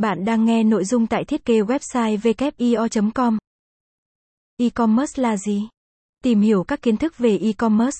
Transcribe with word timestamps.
Bạn 0.00 0.24
đang 0.24 0.44
nghe 0.44 0.64
nội 0.64 0.84
dung 0.84 1.06
tại 1.06 1.24
thiết 1.24 1.44
kế 1.44 1.60
website 1.60 2.18
wio.com. 2.18 3.38
E-commerce 4.56 5.22
là 5.22 5.36
gì? 5.36 5.68
Tìm 6.24 6.40
hiểu 6.40 6.64
các 6.64 6.82
kiến 6.82 6.96
thức 6.96 7.18
về 7.18 7.38
e-commerce. 7.38 7.98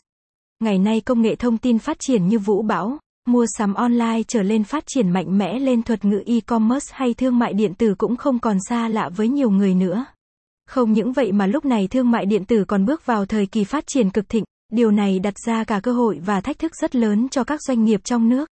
Ngày 0.61 0.79
nay 0.79 1.01
công 1.01 1.23
nghệ 1.23 1.35
thông 1.35 1.59
tin 1.59 1.79
phát 1.79 1.97
triển 2.01 2.29
như 2.29 2.39
vũ 2.39 2.63
bão, 2.63 2.99
mua 3.29 3.47
sắm 3.59 3.75
online 3.75 4.23
trở 4.29 4.43
lên 4.43 4.65
phát 4.65 4.85
triển 4.87 5.11
mạnh 5.11 5.39
mẽ 5.39 5.59
lên 5.59 5.83
thuật 5.83 6.05
ngữ 6.05 6.23
e-commerce 6.27 6.87
hay 6.93 7.15
thương 7.15 7.39
mại 7.39 7.53
điện 7.53 7.75
tử 7.75 7.95
cũng 7.99 8.17
không 8.17 8.39
còn 8.39 8.57
xa 8.69 8.89
lạ 8.89 9.09
với 9.17 9.29
nhiều 9.29 9.51
người 9.51 9.75
nữa. 9.75 10.05
Không 10.67 10.93
những 10.93 11.13
vậy 11.13 11.33
mà 11.33 11.47
lúc 11.47 11.65
này 11.65 11.89
thương 11.89 12.11
mại 12.11 12.27
điện 12.27 12.45
tử 12.45 12.65
còn 12.69 12.85
bước 12.85 13.07
vào 13.07 13.27
thời 13.27 13.47
kỳ 13.47 13.65
phát 13.65 13.85
triển 13.87 14.11
cực 14.11 14.29
thịnh, 14.29 14.45
điều 14.73 14.91
này 14.91 15.19
đặt 15.19 15.35
ra 15.47 15.65
cả 15.65 15.81
cơ 15.83 15.93
hội 15.93 16.21
và 16.25 16.41
thách 16.41 16.59
thức 16.59 16.73
rất 16.81 16.97
lớn 16.97 17.29
cho 17.29 17.45
các 17.45 17.63
doanh 17.63 17.85
nghiệp 17.85 18.01
trong 18.05 18.29
nước. 18.29 18.49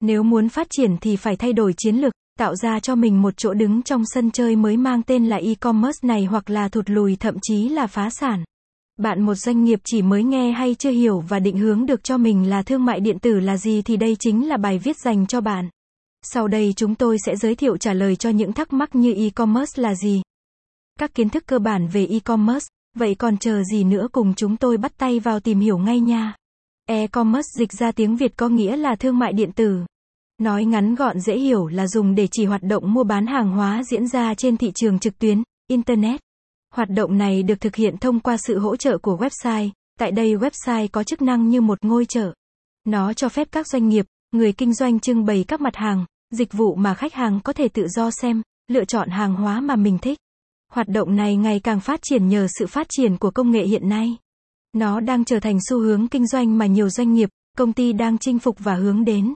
Nếu 0.00 0.22
muốn 0.22 0.48
phát 0.48 0.66
triển 0.70 0.96
thì 1.00 1.16
phải 1.16 1.36
thay 1.36 1.52
đổi 1.52 1.74
chiến 1.76 1.96
lược, 1.96 2.12
tạo 2.38 2.56
ra 2.56 2.80
cho 2.80 2.94
mình 2.94 3.22
một 3.22 3.34
chỗ 3.36 3.54
đứng 3.54 3.82
trong 3.82 4.02
sân 4.06 4.30
chơi 4.30 4.56
mới 4.56 4.76
mang 4.76 5.02
tên 5.02 5.26
là 5.26 5.36
e-commerce 5.36 6.08
này 6.08 6.24
hoặc 6.24 6.50
là 6.50 6.68
thụt 6.68 6.90
lùi 6.90 7.16
thậm 7.16 7.36
chí 7.42 7.68
là 7.68 7.86
phá 7.86 8.10
sản. 8.10 8.44
Bạn 8.98 9.22
một 9.22 9.34
doanh 9.34 9.64
nghiệp 9.64 9.80
chỉ 9.84 10.02
mới 10.02 10.24
nghe 10.24 10.52
hay 10.52 10.74
chưa 10.74 10.90
hiểu 10.90 11.20
và 11.20 11.38
định 11.38 11.58
hướng 11.58 11.86
được 11.86 12.04
cho 12.04 12.18
mình 12.18 12.50
là 12.50 12.62
thương 12.62 12.84
mại 12.84 13.00
điện 13.00 13.18
tử 13.18 13.40
là 13.40 13.56
gì 13.56 13.82
thì 13.82 13.96
đây 13.96 14.16
chính 14.20 14.48
là 14.48 14.56
bài 14.56 14.78
viết 14.78 14.96
dành 15.04 15.26
cho 15.26 15.40
bạn. 15.40 15.68
Sau 16.22 16.48
đây 16.48 16.72
chúng 16.76 16.94
tôi 16.94 17.16
sẽ 17.26 17.36
giới 17.36 17.54
thiệu 17.54 17.76
trả 17.76 17.92
lời 17.92 18.16
cho 18.16 18.30
những 18.30 18.52
thắc 18.52 18.72
mắc 18.72 18.94
như 18.94 19.14
e-commerce 19.14 19.82
là 19.82 19.94
gì. 19.94 20.22
Các 20.98 21.14
kiến 21.14 21.28
thức 21.28 21.44
cơ 21.46 21.58
bản 21.58 21.88
về 21.88 22.06
e-commerce, 22.06 22.66
vậy 22.96 23.14
còn 23.14 23.38
chờ 23.38 23.62
gì 23.64 23.84
nữa 23.84 24.08
cùng 24.12 24.34
chúng 24.34 24.56
tôi 24.56 24.76
bắt 24.76 24.92
tay 24.98 25.20
vào 25.20 25.40
tìm 25.40 25.60
hiểu 25.60 25.78
ngay 25.78 26.00
nha. 26.00 26.34
E-commerce 26.88 27.48
dịch 27.58 27.72
ra 27.72 27.92
tiếng 27.92 28.16
Việt 28.16 28.36
có 28.36 28.48
nghĩa 28.48 28.76
là 28.76 28.96
thương 28.96 29.18
mại 29.18 29.32
điện 29.32 29.52
tử. 29.52 29.84
Nói 30.38 30.64
ngắn 30.64 30.94
gọn 30.94 31.20
dễ 31.20 31.38
hiểu 31.38 31.66
là 31.66 31.86
dùng 31.86 32.14
để 32.14 32.28
chỉ 32.30 32.44
hoạt 32.44 32.62
động 32.62 32.92
mua 32.92 33.04
bán 33.04 33.26
hàng 33.26 33.52
hóa 33.52 33.82
diễn 33.90 34.08
ra 34.08 34.34
trên 34.34 34.56
thị 34.56 34.72
trường 34.74 34.98
trực 34.98 35.18
tuyến, 35.18 35.42
Internet. 35.68 36.20
Hoạt 36.74 36.90
động 36.90 37.18
này 37.18 37.42
được 37.42 37.60
thực 37.60 37.76
hiện 37.76 37.96
thông 37.96 38.20
qua 38.20 38.36
sự 38.36 38.58
hỗ 38.58 38.76
trợ 38.76 38.98
của 38.98 39.16
website, 39.16 39.70
tại 39.98 40.12
đây 40.12 40.36
website 40.36 40.88
có 40.92 41.04
chức 41.04 41.22
năng 41.22 41.48
như 41.48 41.60
một 41.60 41.84
ngôi 41.84 42.06
chợ. 42.06 42.32
Nó 42.84 43.12
cho 43.12 43.28
phép 43.28 43.48
các 43.52 43.66
doanh 43.66 43.88
nghiệp, 43.88 44.06
người 44.32 44.52
kinh 44.52 44.74
doanh 44.74 45.00
trưng 45.00 45.24
bày 45.24 45.44
các 45.48 45.60
mặt 45.60 45.76
hàng, 45.76 46.04
dịch 46.30 46.52
vụ 46.52 46.74
mà 46.74 46.94
khách 46.94 47.14
hàng 47.14 47.40
có 47.44 47.52
thể 47.52 47.68
tự 47.68 47.88
do 47.88 48.10
xem, 48.10 48.42
lựa 48.68 48.84
chọn 48.84 49.08
hàng 49.08 49.34
hóa 49.34 49.60
mà 49.60 49.76
mình 49.76 49.98
thích. 49.98 50.18
Hoạt 50.72 50.88
động 50.88 51.16
này 51.16 51.36
ngày 51.36 51.60
càng 51.60 51.80
phát 51.80 52.00
triển 52.02 52.28
nhờ 52.28 52.46
sự 52.58 52.66
phát 52.66 52.86
triển 52.90 53.16
của 53.16 53.30
công 53.30 53.50
nghệ 53.50 53.64
hiện 53.64 53.88
nay. 53.88 54.16
Nó 54.72 55.00
đang 55.00 55.24
trở 55.24 55.40
thành 55.40 55.58
xu 55.68 55.78
hướng 55.78 56.08
kinh 56.08 56.26
doanh 56.26 56.58
mà 56.58 56.66
nhiều 56.66 56.88
doanh 56.88 57.12
nghiệp, 57.12 57.28
công 57.58 57.72
ty 57.72 57.92
đang 57.92 58.18
chinh 58.18 58.38
phục 58.38 58.56
và 58.58 58.74
hướng 58.74 59.04
đến. 59.04 59.34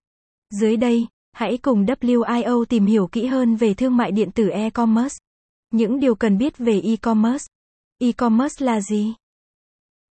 Dưới 0.51 0.77
đây, 0.77 1.07
hãy 1.33 1.59
cùng 1.63 1.85
WIO 1.85 2.65
tìm 2.65 2.87
hiểu 2.87 3.07
kỹ 3.07 3.27
hơn 3.27 3.57
về 3.57 3.75
thương 3.75 3.97
mại 3.97 4.13
điện 4.13 4.31
tử 4.31 4.49
e-commerce. 4.49 5.17
Những 5.73 6.01
điều 6.01 6.15
cần 6.15 6.39
biết 6.39 6.59
về 6.59 6.81
e-commerce. 6.81 7.45
E-commerce 7.99 8.67
là 8.67 8.81
gì? 8.81 9.15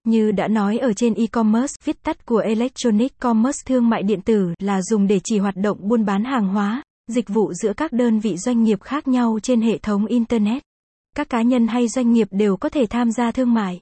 Như 0.05 0.33
đã 0.33 0.49
nói 0.49 0.79
ở 0.79 0.93
trên 0.93 1.15
e-commerce, 1.15 1.75
viết 1.85 2.03
tắt 2.03 2.27
của 2.27 2.39
electronic 2.39 3.19
commerce 3.19 3.63
thương 3.67 3.89
mại 3.89 4.03
điện 4.03 4.21
tử 4.21 4.55
là 4.59 4.83
dùng 4.83 5.07
để 5.07 5.21
chỉ 5.25 5.39
hoạt 5.39 5.57
động 5.57 5.79
buôn 5.81 6.05
bán 6.05 6.25
hàng 6.25 6.49
hóa, 6.49 6.83
dịch 7.09 7.29
vụ 7.29 7.53
giữa 7.53 7.73
các 7.73 7.93
đơn 7.93 8.19
vị 8.19 8.37
doanh 8.37 8.63
nghiệp 8.63 8.83
khác 8.83 9.09
nhau 9.09 9.39
trên 9.43 9.61
hệ 9.61 9.79
thống 9.79 10.07
internet. 10.07 10.63
Các 11.17 11.29
cá 11.29 11.43
nhân 11.43 11.67
hay 11.67 11.89
doanh 11.89 12.13
nghiệp 12.13 12.29
đều 12.31 12.57
có 12.57 12.69
thể 12.69 12.87
tham 12.87 13.13
gia 13.13 13.33
thương 13.33 13.55
mại. 13.55 13.81